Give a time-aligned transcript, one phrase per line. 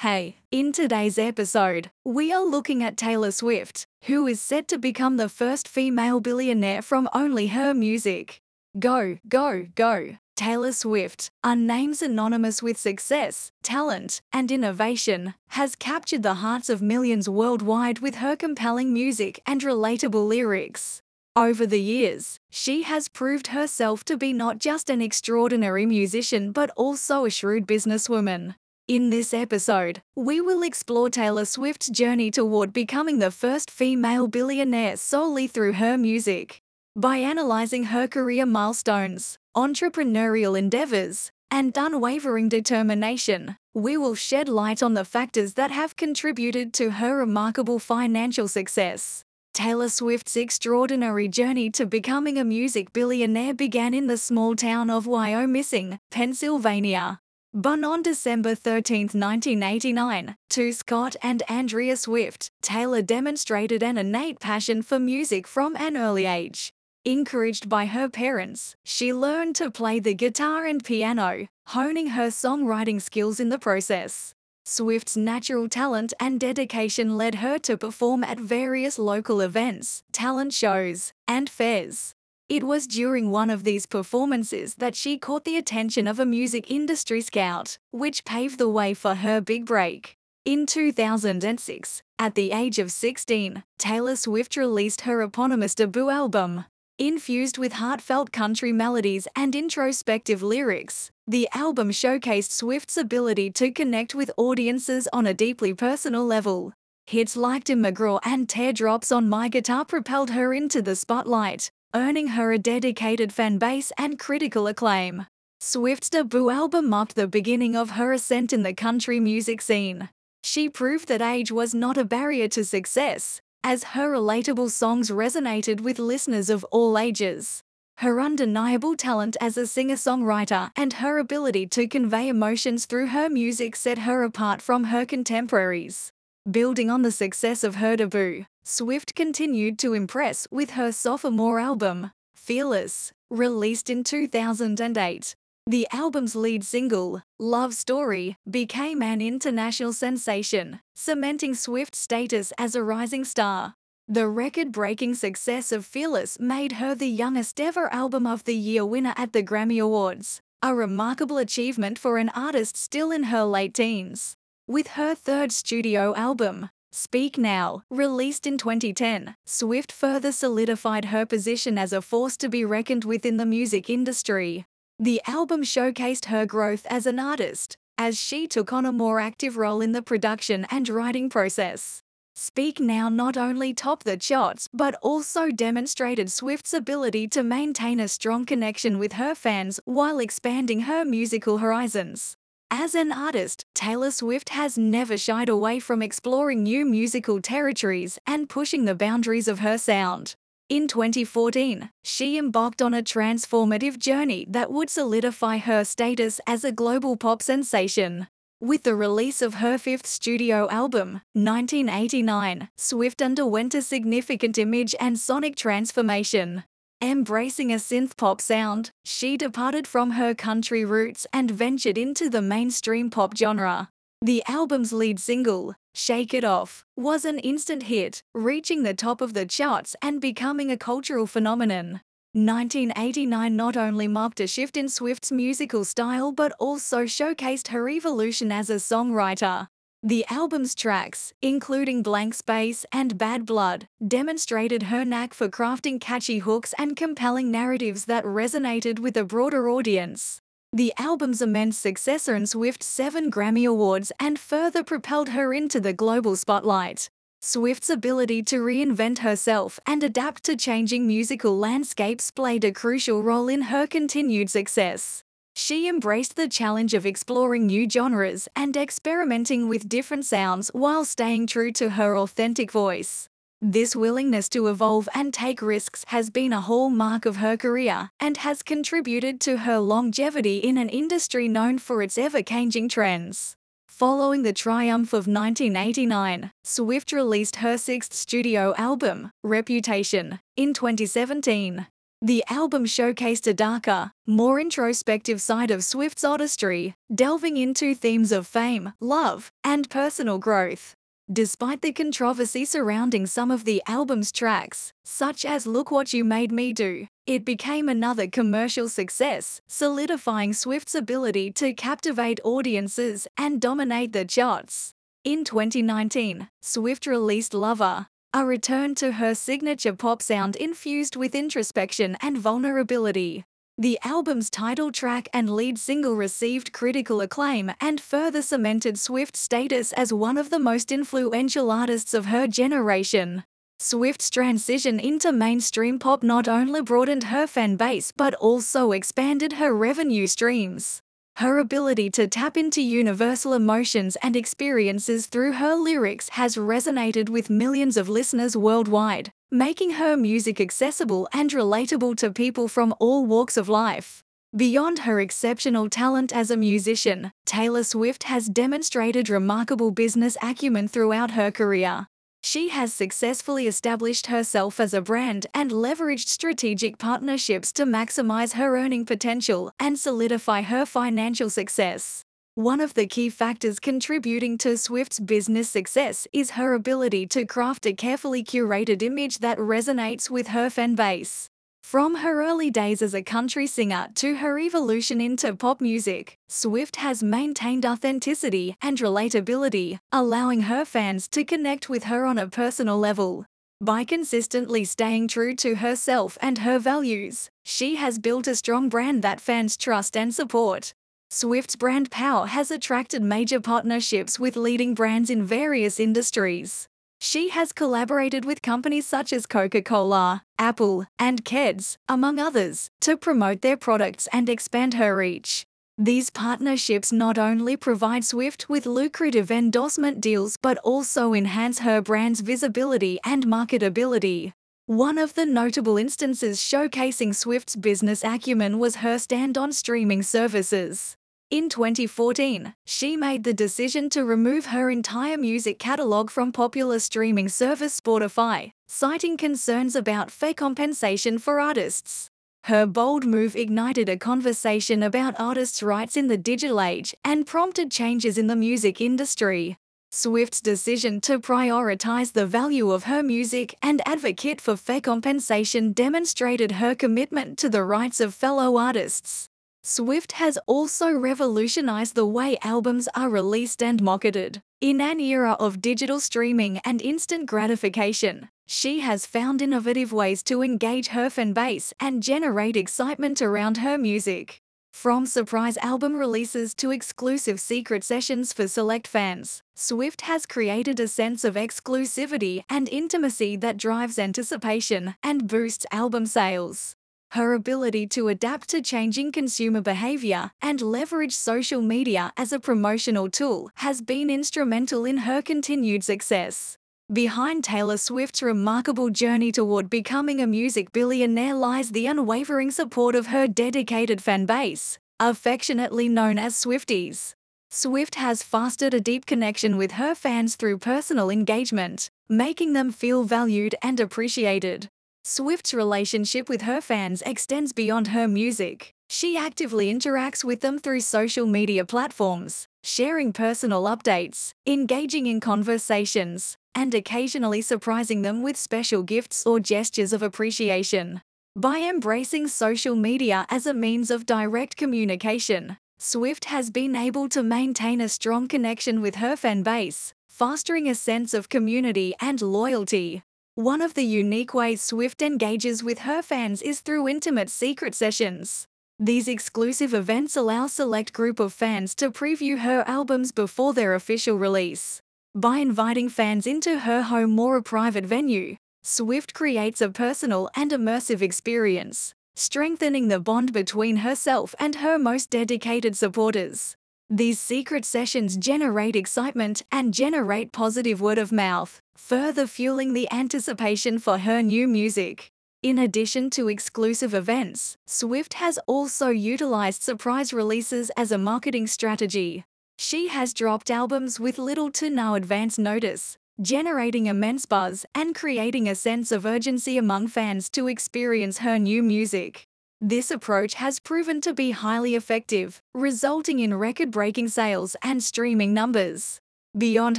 [0.00, 5.16] Hey, in today's episode, we are looking at Taylor Swift, who is set to become
[5.16, 8.40] the first female billionaire from only her music.
[8.78, 10.18] Go, go, go.
[10.36, 16.80] Taylor Swift, a name synonymous with success, talent, and innovation, has captured the hearts of
[16.80, 21.02] millions worldwide with her compelling music and relatable lyrics.
[21.34, 26.70] Over the years, she has proved herself to be not just an extraordinary musician but
[26.76, 28.54] also a shrewd businesswoman.
[28.88, 34.96] In this episode, we will explore Taylor Swift's journey toward becoming the first female billionaire
[34.96, 36.62] solely through her music.
[36.96, 44.94] By analyzing her career milestones, entrepreneurial endeavors, and unwavering determination, we will shed light on
[44.94, 49.22] the factors that have contributed to her remarkable financial success.
[49.52, 55.04] Taylor Swift's extraordinary journey to becoming a music billionaire began in the small town of
[55.04, 57.20] Wyomissing, Pennsylvania.
[57.58, 64.80] Born on December 13, 1989, to Scott and Andrea Swift, Taylor demonstrated an innate passion
[64.80, 66.72] for music from an early age.
[67.04, 73.02] Encouraged by her parents, she learned to play the guitar and piano, honing her songwriting
[73.02, 74.34] skills in the process.
[74.64, 81.12] Swift's natural talent and dedication led her to perform at various local events, talent shows,
[81.26, 82.14] and fairs.
[82.48, 86.70] It was during one of these performances that she caught the attention of a music
[86.70, 90.16] industry scout, which paved the way for her big break.
[90.46, 96.64] In 2006, at the age of 16, Taylor Swift released her eponymous debut album.
[96.98, 104.14] Infused with heartfelt country melodies and introspective lyrics, the album showcased Swift's ability to connect
[104.14, 106.72] with audiences on a deeply personal level.
[107.06, 112.28] Hits like Tim McGraw and Teardrops on My Guitar propelled her into the spotlight, earning
[112.28, 115.26] her a dedicated fan base and critical acclaim.
[115.60, 120.08] Swift's debut album marked the beginning of her ascent in the country music scene.
[120.44, 125.80] She proved that age was not a barrier to success, as her relatable songs resonated
[125.80, 127.62] with listeners of all ages.
[127.98, 133.28] Her undeniable talent as a singer songwriter and her ability to convey emotions through her
[133.28, 136.12] music set her apart from her contemporaries.
[136.50, 142.10] Building on the success of her debut, Swift continued to impress with her sophomore album,
[142.34, 145.36] Fearless, released in 2008.
[145.66, 152.82] The album's lead single, Love Story, became an international sensation, cementing Swift's status as a
[152.82, 153.74] rising star.
[154.06, 158.86] The record breaking success of Fearless made her the youngest ever Album of the Year
[158.86, 163.74] winner at the Grammy Awards, a remarkable achievement for an artist still in her late
[163.74, 164.37] teens.
[164.68, 171.78] With her third studio album, Speak Now, released in 2010, Swift further solidified her position
[171.78, 174.66] as a force to be reckoned with in the music industry.
[174.98, 179.56] The album showcased her growth as an artist, as she took on a more active
[179.56, 182.02] role in the production and writing process.
[182.34, 188.06] Speak Now not only topped the charts but also demonstrated Swift's ability to maintain a
[188.06, 192.36] strong connection with her fans while expanding her musical horizons.
[192.70, 198.48] As an artist, Taylor Swift has never shied away from exploring new musical territories and
[198.48, 200.34] pushing the boundaries of her sound.
[200.68, 206.70] In 2014, she embarked on a transformative journey that would solidify her status as a
[206.70, 208.26] global pop sensation.
[208.60, 215.18] With the release of her fifth studio album, 1989, Swift underwent a significant image and
[215.18, 216.64] sonic transformation.
[217.00, 222.42] Embracing a synth pop sound, she departed from her country roots and ventured into the
[222.42, 223.88] mainstream pop genre.
[224.20, 229.32] The album's lead single, Shake It Off, was an instant hit, reaching the top of
[229.32, 232.00] the charts and becoming a cultural phenomenon.
[232.32, 238.50] 1989 not only marked a shift in Swift's musical style but also showcased her evolution
[238.50, 239.68] as a songwriter.
[240.04, 246.38] The album's tracks, including Blank Space and Bad Blood, demonstrated her knack for crafting catchy
[246.38, 250.40] hooks and compelling narratives that resonated with a broader audience.
[250.72, 255.92] The album's immense success earned Swift seven Grammy Awards and further propelled her into the
[255.92, 257.10] global spotlight.
[257.42, 263.48] Swift's ability to reinvent herself and adapt to changing musical landscapes played a crucial role
[263.48, 265.24] in her continued success.
[265.60, 271.48] She embraced the challenge of exploring new genres and experimenting with different sounds while staying
[271.48, 273.28] true to her authentic voice.
[273.60, 278.36] This willingness to evolve and take risks has been a hallmark of her career and
[278.36, 283.56] has contributed to her longevity in an industry known for its ever-changing trends.
[283.88, 291.88] Following the triumph of 1989, Swift released her sixth studio album, Reputation, in 2017.
[292.20, 298.44] The album showcased a darker, more introspective side of Swift's artistry, delving into themes of
[298.44, 300.96] fame, love, and personal growth.
[301.32, 306.50] Despite the controversy surrounding some of the album's tracks, such as Look What You Made
[306.50, 314.12] Me Do, it became another commercial success, solidifying Swift's ability to captivate audiences and dominate
[314.12, 314.92] the charts.
[315.22, 322.16] In 2019, Swift released Lover, a return to her signature pop sound infused with introspection
[322.20, 323.44] and vulnerability.
[323.78, 329.92] The album's title track and lead single received critical acclaim and further cemented Swift's status
[329.92, 333.44] as one of the most influential artists of her generation.
[333.78, 339.72] Swift's transition into mainstream pop not only broadened her fan base but also expanded her
[339.72, 341.00] revenue streams.
[341.38, 347.48] Her ability to tap into universal emotions and experiences through her lyrics has resonated with
[347.48, 353.56] millions of listeners worldwide, making her music accessible and relatable to people from all walks
[353.56, 354.24] of life.
[354.56, 361.30] Beyond her exceptional talent as a musician, Taylor Swift has demonstrated remarkable business acumen throughout
[361.38, 362.08] her career.
[362.50, 368.78] She has successfully established herself as a brand and leveraged strategic partnerships to maximize her
[368.78, 372.24] earning potential and solidify her financial success.
[372.54, 377.84] One of the key factors contributing to Swift's business success is her ability to craft
[377.84, 381.50] a carefully curated image that resonates with her fan base.
[381.88, 386.96] From her early days as a country singer to her evolution into pop music, Swift
[386.96, 392.98] has maintained authenticity and relatability, allowing her fans to connect with her on a personal
[392.98, 393.46] level.
[393.80, 399.22] By consistently staying true to herself and her values, she has built a strong brand
[399.22, 400.92] that fans trust and support.
[401.30, 406.86] Swift's brand power has attracted major partnerships with leading brands in various industries.
[407.20, 413.60] She has collaborated with companies such as Coca-Cola, Apple, and Keds, among others, to promote
[413.60, 415.66] their products and expand her reach.
[415.98, 422.40] These partnerships not only provide Swift with lucrative endorsement deals but also enhance her brand's
[422.40, 424.52] visibility and marketability.
[424.86, 431.16] One of the notable instances showcasing Swift's business acumen was her stand on streaming services.
[431.50, 437.48] In 2014, she made the decision to remove her entire music catalog from popular streaming
[437.48, 442.28] service Spotify, citing concerns about fair compensation for artists.
[442.64, 447.90] Her bold move ignited a conversation about artists' rights in the digital age and prompted
[447.90, 449.78] changes in the music industry.
[450.12, 456.72] Swift's decision to prioritize the value of her music and advocate for fair compensation demonstrated
[456.72, 459.47] her commitment to the rights of fellow artists.
[459.90, 464.60] Swift has also revolutionized the way albums are released and marketed.
[464.82, 470.62] In an era of digital streaming and instant gratification, she has found innovative ways to
[470.62, 474.60] engage her fan base and generate excitement around her music.
[474.92, 481.08] From surprise album releases to exclusive secret sessions for select fans, Swift has created a
[481.08, 486.97] sense of exclusivity and intimacy that drives anticipation and boosts album sales.
[487.32, 493.28] Her ability to adapt to changing consumer behavior and leverage social media as a promotional
[493.28, 496.78] tool has been instrumental in her continued success.
[497.12, 503.28] Behind Taylor Swift's remarkable journey toward becoming a music billionaire lies the unwavering support of
[503.28, 507.34] her dedicated fan base, affectionately known as Swifties.
[507.70, 513.24] Swift has fostered a deep connection with her fans through personal engagement, making them feel
[513.24, 514.88] valued and appreciated.
[515.30, 518.94] Swift's relationship with her fans extends beyond her music.
[519.10, 526.56] She actively interacts with them through social media platforms, sharing personal updates, engaging in conversations,
[526.74, 531.20] and occasionally surprising them with special gifts or gestures of appreciation.
[531.54, 537.42] By embracing social media as a means of direct communication, Swift has been able to
[537.42, 543.22] maintain a strong connection with her fan base, fostering a sense of community and loyalty.
[543.58, 548.68] One of the unique ways Swift engages with her fans is through intimate secret sessions.
[549.00, 554.38] These exclusive events allow select group of fans to preview her albums before their official
[554.38, 555.02] release.
[555.34, 560.70] By inviting fans into her home or a private venue, Swift creates a personal and
[560.70, 566.76] immersive experience, strengthening the bond between herself and her most dedicated supporters.
[567.10, 573.98] These secret sessions generate excitement and generate positive word of mouth, further fueling the anticipation
[573.98, 575.32] for her new music.
[575.62, 582.44] In addition to exclusive events, Swift has also utilized surprise releases as a marketing strategy.
[582.76, 588.68] She has dropped albums with little to no advance notice, generating immense buzz and creating
[588.68, 592.47] a sense of urgency among fans to experience her new music.
[592.80, 599.20] This approach has proven to be highly effective, resulting in record-breaking sales and streaming numbers.
[599.56, 599.98] Beyond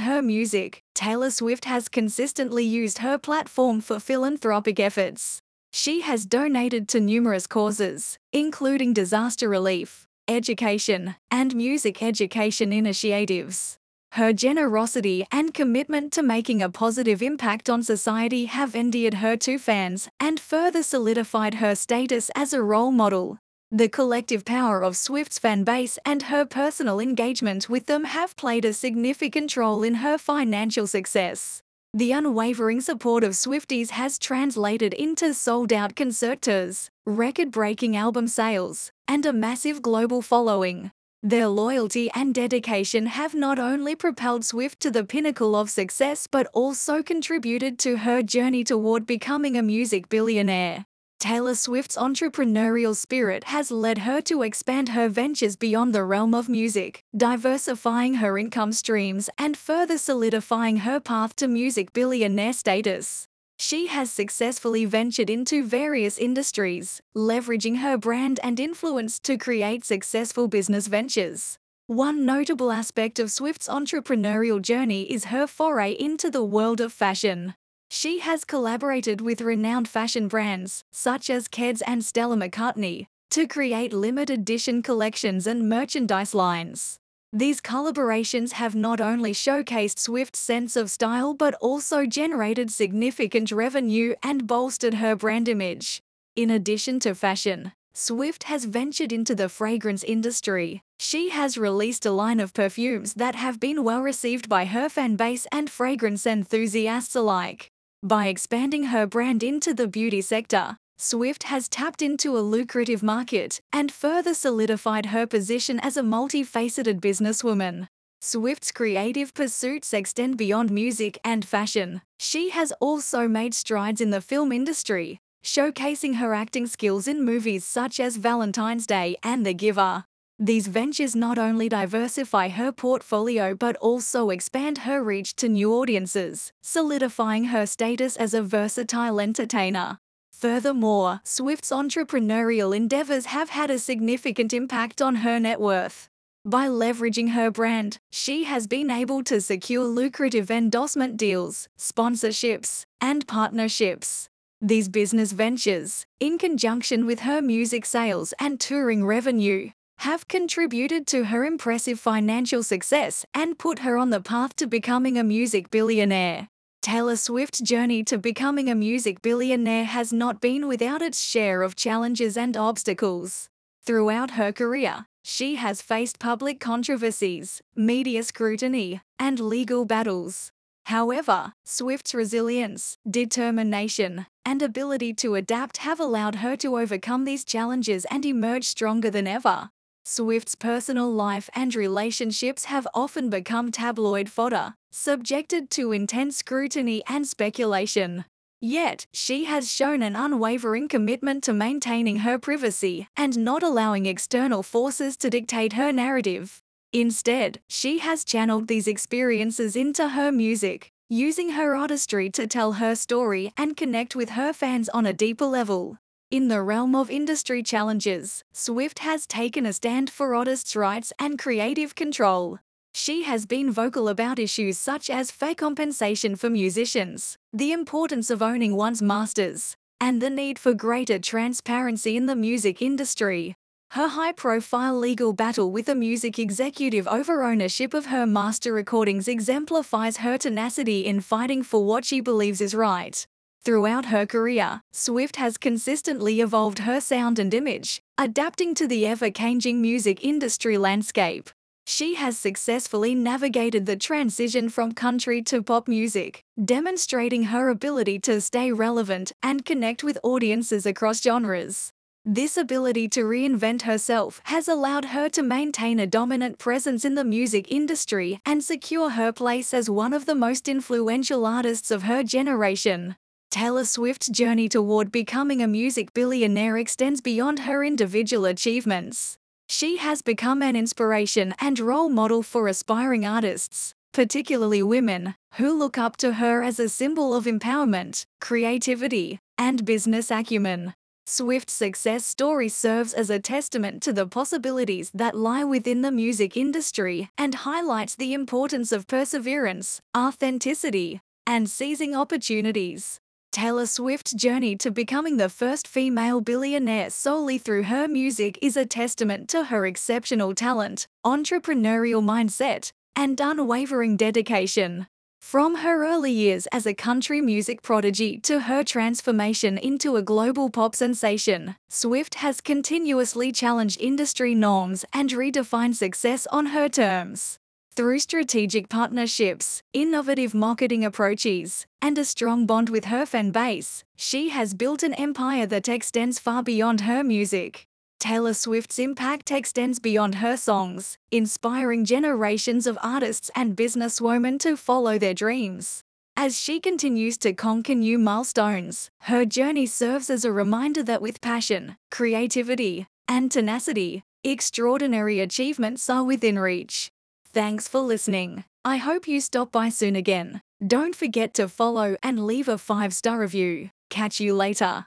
[0.00, 5.42] her music, Taylor Swift has consistently used her platform for philanthropic efforts.
[5.72, 13.76] She has donated to numerous causes, including disaster relief, education, and music education initiatives.
[14.14, 19.56] Her generosity and commitment to making a positive impact on society have endeared her to
[19.56, 23.38] fans and further solidified her status as a role model.
[23.70, 28.64] The collective power of Swift's fan base and her personal engagement with them have played
[28.64, 31.62] a significant role in her financial success.
[31.94, 38.26] The unwavering support of Swifties has translated into sold out concert tours, record breaking album
[38.26, 40.90] sales, and a massive global following.
[41.22, 46.46] Their loyalty and dedication have not only propelled Swift to the pinnacle of success but
[46.54, 50.86] also contributed to her journey toward becoming a music billionaire.
[51.18, 56.48] Taylor Swift's entrepreneurial spirit has led her to expand her ventures beyond the realm of
[56.48, 63.26] music, diversifying her income streams and further solidifying her path to music billionaire status.
[63.62, 70.48] She has successfully ventured into various industries, leveraging her brand and influence to create successful
[70.48, 71.58] business ventures.
[71.86, 77.54] One notable aspect of Swift's entrepreneurial journey is her foray into the world of fashion.
[77.90, 83.92] She has collaborated with renowned fashion brands, such as Keds and Stella McCartney, to create
[83.92, 86.99] limited edition collections and merchandise lines.
[87.32, 94.16] These collaborations have not only showcased Swift's sense of style but also generated significant revenue
[94.20, 96.02] and bolstered her brand image.
[96.34, 100.82] In addition to fashion, Swift has ventured into the fragrance industry.
[100.98, 105.14] She has released a line of perfumes that have been well received by her fan
[105.14, 107.70] base and fragrance enthusiasts alike.
[108.02, 113.58] By expanding her brand into the beauty sector, Swift has tapped into a lucrative market
[113.72, 117.86] and further solidified her position as a multifaceted businesswoman.
[118.20, 122.02] Swift's creative pursuits extend beyond music and fashion.
[122.18, 127.64] She has also made strides in the film industry, showcasing her acting skills in movies
[127.64, 130.04] such as Valentine's Day and The Giver.
[130.38, 136.52] These ventures not only diversify her portfolio but also expand her reach to new audiences,
[136.60, 139.98] solidifying her status as a versatile entertainer.
[140.40, 146.08] Furthermore, Swift's entrepreneurial endeavors have had a significant impact on her net worth.
[146.46, 153.28] By leveraging her brand, she has been able to secure lucrative endorsement deals, sponsorships, and
[153.28, 154.30] partnerships.
[154.62, 161.24] These business ventures, in conjunction with her music sales and touring revenue, have contributed to
[161.24, 166.48] her impressive financial success and put her on the path to becoming a music billionaire.
[166.82, 171.76] Taylor Swift's journey to becoming a music billionaire has not been without its share of
[171.76, 173.50] challenges and obstacles.
[173.84, 180.52] Throughout her career, she has faced public controversies, media scrutiny, and legal battles.
[180.86, 188.06] However, Swift's resilience, determination, and ability to adapt have allowed her to overcome these challenges
[188.06, 189.68] and emerge stronger than ever.
[190.04, 197.26] Swift's personal life and relationships have often become tabloid fodder, subjected to intense scrutiny and
[197.26, 198.24] speculation.
[198.60, 204.62] Yet, she has shown an unwavering commitment to maintaining her privacy and not allowing external
[204.62, 206.60] forces to dictate her narrative.
[206.92, 212.94] Instead, she has channeled these experiences into her music, using her artistry to tell her
[212.94, 215.98] story and connect with her fans on a deeper level.
[216.30, 221.36] In the realm of industry challenges, Swift has taken a stand for artists' rights and
[221.36, 222.60] creative control.
[222.94, 228.42] She has been vocal about issues such as fair compensation for musicians, the importance of
[228.42, 233.56] owning one's masters, and the need for greater transparency in the music industry.
[233.90, 239.26] Her high profile legal battle with a music executive over ownership of her master recordings
[239.26, 243.26] exemplifies her tenacity in fighting for what she believes is right.
[243.62, 249.30] Throughout her career, Swift has consistently evolved her sound and image, adapting to the ever
[249.30, 251.50] changing music industry landscape.
[251.86, 258.40] She has successfully navigated the transition from country to pop music, demonstrating her ability to
[258.40, 261.92] stay relevant and connect with audiences across genres.
[262.24, 267.24] This ability to reinvent herself has allowed her to maintain a dominant presence in the
[267.24, 272.22] music industry and secure her place as one of the most influential artists of her
[272.22, 273.16] generation.
[273.50, 279.38] Taylor Swift's journey toward becoming a music billionaire extends beyond her individual achievements.
[279.68, 285.98] She has become an inspiration and role model for aspiring artists, particularly women, who look
[285.98, 290.94] up to her as a symbol of empowerment, creativity, and business acumen.
[291.26, 296.56] Swift's success story serves as a testament to the possibilities that lie within the music
[296.56, 303.19] industry and highlights the importance of perseverance, authenticity, and seizing opportunities.
[303.52, 308.86] Taylor Swift's journey to becoming the first female billionaire solely through her music is a
[308.86, 315.08] testament to her exceptional talent, entrepreneurial mindset, and unwavering dedication.
[315.40, 320.70] From her early years as a country music prodigy to her transformation into a global
[320.70, 327.59] pop sensation, Swift has continuously challenged industry norms and redefined success on her terms.
[328.00, 334.48] Through strategic partnerships, innovative marketing approaches, and a strong bond with her fan base, she
[334.48, 337.86] has built an empire that extends far beyond her music.
[338.18, 345.18] Taylor Swift's impact extends beyond her songs, inspiring generations of artists and businesswomen to follow
[345.18, 346.02] their dreams.
[346.38, 351.42] As she continues to conquer new milestones, her journey serves as a reminder that with
[351.42, 357.12] passion, creativity, and tenacity, extraordinary achievements are within reach.
[357.52, 358.62] Thanks for listening.
[358.84, 360.62] I hope you stop by soon again.
[360.86, 363.90] Don't forget to follow and leave a five star review.
[364.08, 365.06] Catch you later.